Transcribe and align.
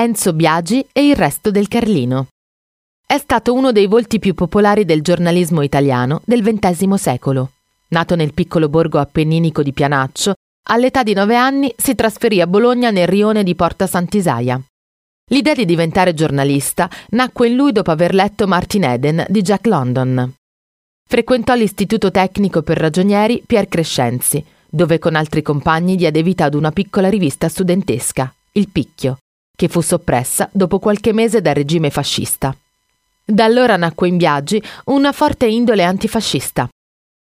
Enzo 0.00 0.32
Biagi 0.32 0.86
e 0.92 1.08
il 1.08 1.16
resto 1.16 1.50
del 1.50 1.66
Carlino. 1.66 2.28
È 3.04 3.18
stato 3.18 3.52
uno 3.52 3.72
dei 3.72 3.88
volti 3.88 4.20
più 4.20 4.32
popolari 4.32 4.84
del 4.84 5.02
giornalismo 5.02 5.60
italiano 5.62 6.22
del 6.24 6.40
XX 6.40 6.94
secolo. 6.94 7.50
Nato 7.88 8.14
nel 8.14 8.32
piccolo 8.32 8.68
borgo 8.68 9.00
appenninico 9.00 9.60
di 9.60 9.72
Pianaccio, 9.72 10.34
all'età 10.68 11.02
di 11.02 11.14
nove 11.14 11.34
anni 11.34 11.74
si 11.76 11.96
trasferì 11.96 12.40
a 12.40 12.46
Bologna 12.46 12.92
nel 12.92 13.08
rione 13.08 13.42
di 13.42 13.56
Porta 13.56 13.88
Sant'Isaia. 13.88 14.62
L'idea 15.32 15.54
di 15.54 15.64
diventare 15.64 16.14
giornalista 16.14 16.88
nacque 17.08 17.48
in 17.48 17.56
lui 17.56 17.72
dopo 17.72 17.90
aver 17.90 18.14
letto 18.14 18.46
Martin 18.46 18.84
Eden 18.84 19.26
di 19.28 19.42
Jack 19.42 19.66
London. 19.66 20.32
Frequentò 21.08 21.56
l'Istituto 21.56 22.12
Tecnico 22.12 22.62
per 22.62 22.78
Ragionieri 22.78 23.42
Pier 23.44 23.66
Crescenzi, 23.66 24.44
dove 24.70 25.00
con 25.00 25.16
altri 25.16 25.42
compagni 25.42 25.96
diede 25.96 26.22
vita 26.22 26.44
ad 26.44 26.54
una 26.54 26.70
piccola 26.70 27.08
rivista 27.08 27.48
studentesca, 27.48 28.32
Il 28.52 28.68
Picchio, 28.68 29.18
che 29.58 29.66
fu 29.66 29.80
soppressa 29.80 30.48
dopo 30.52 30.78
qualche 30.78 31.12
mese 31.12 31.40
dal 31.40 31.56
regime 31.56 31.90
fascista. 31.90 32.56
Da 33.24 33.42
allora 33.42 33.74
nacque 33.74 34.06
in 34.06 34.16
Biagi 34.16 34.62
una 34.84 35.10
forte 35.10 35.46
indole 35.46 35.82
antifascista. 35.82 36.68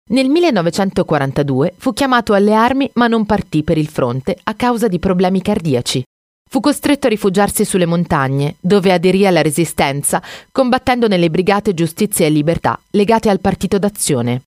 Nel 0.09 0.29
1942 0.29 1.75
fu 1.77 1.93
chiamato 1.93 2.33
alle 2.33 2.55
armi 2.55 2.89
ma 2.93 3.05
non 3.05 3.27
partì 3.27 3.61
per 3.61 3.77
il 3.77 3.87
fronte 3.87 4.35
a 4.41 4.55
causa 4.55 4.87
di 4.87 4.97
problemi 4.97 5.39
cardiaci. 5.43 6.03
Fu 6.49 6.61
costretto 6.61 7.05
a 7.05 7.11
rifugiarsi 7.11 7.63
sulle 7.63 7.85
montagne, 7.85 8.55
dove 8.59 8.91
aderì 8.91 9.27
alla 9.27 9.43
resistenza, 9.43 10.19
combattendo 10.51 11.07
nelle 11.07 11.29
brigate 11.29 11.75
Giustizia 11.75 12.25
e 12.25 12.29
Libertà 12.29 12.79
legate 12.91 13.29
al 13.29 13.39
Partito 13.39 13.77
d'Azione. 13.77 14.41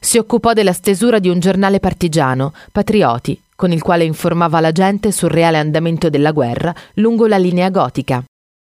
Si 0.00 0.16
occupò 0.16 0.52
della 0.52 0.72
stesura 0.72 1.18
di 1.18 1.28
un 1.28 1.40
giornale 1.40 1.80
partigiano, 1.80 2.52
Patrioti, 2.70 3.40
con 3.56 3.72
il 3.72 3.82
quale 3.82 4.04
informava 4.04 4.60
la 4.60 4.70
gente 4.70 5.10
sul 5.10 5.28
reale 5.28 5.58
andamento 5.58 6.08
della 6.08 6.30
guerra 6.30 6.72
lungo 6.94 7.26
la 7.26 7.36
linea 7.36 7.68
gotica. 7.68 8.22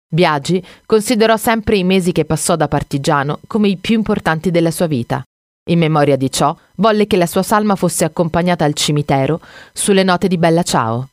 Biagi 0.05 0.63
considerò 0.85 1.37
sempre 1.37 1.77
i 1.77 1.85
mesi 1.85 2.11
che 2.11 2.25
passò 2.25 2.57
da 2.57 2.67
partigiano 2.67 3.39
come 3.47 3.69
i 3.69 3.77
più 3.77 3.95
importanti 3.95 4.51
della 4.51 4.69
sua 4.69 4.87
vita. 4.87 5.23
In 5.69 5.79
memoria 5.79 6.17
di 6.17 6.29
ciò, 6.29 6.55
volle 6.75 7.07
che 7.07 7.15
la 7.15 7.25
sua 7.25 7.41
salma 7.41 7.75
fosse 7.75 8.03
accompagnata 8.03 8.65
al 8.65 8.73
cimitero 8.73 9.39
sulle 9.71 10.03
note 10.03 10.27
di 10.27 10.37
Bella 10.37 10.61
Ciao. 10.61 11.07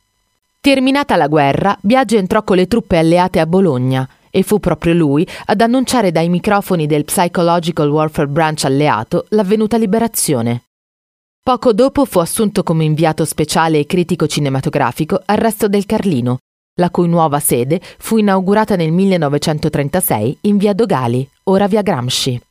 Terminata 0.59 1.15
la 1.15 1.27
guerra, 1.27 1.75
Biagi 1.79 2.17
entrò 2.17 2.43
con 2.43 2.57
le 2.57 2.67
truppe 2.67 2.97
alleate 2.97 3.39
a 3.39 3.45
Bologna 3.45 4.07
e 4.31 4.41
fu 4.41 4.59
proprio 4.59 4.93
lui 4.93 5.27
ad 5.45 5.61
annunciare 5.61 6.11
dai 6.11 6.29
microfoni 6.29 6.87
del 6.87 7.05
Psychological 7.05 7.89
Warfare 7.89 8.27
Branch 8.27 8.63
alleato 8.63 9.25
l'avvenuta 9.29 9.77
liberazione. 9.77 10.63
Poco 11.43 11.73
dopo 11.73 12.05
fu 12.05 12.19
assunto 12.19 12.63
come 12.63 12.83
inviato 12.83 13.25
speciale 13.25 13.79
e 13.79 13.85
critico 13.85 14.27
cinematografico 14.27 15.21
al 15.25 15.37
Resto 15.37 15.67
del 15.67 15.85
Carlino, 15.85 16.37
la 16.79 16.89
cui 16.89 17.07
nuova 17.07 17.39
sede 17.39 17.81
fu 17.97 18.17
inaugurata 18.17 18.75
nel 18.75 18.91
1936 18.91 20.37
in 20.41 20.57
via 20.57 20.73
Dogali, 20.73 21.27
ora 21.45 21.67
via 21.67 21.81
Gramsci. 21.81 22.39